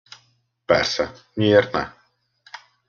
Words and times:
Persze, 0.65 1.11
miért 1.33 1.71
ne? 1.71 1.93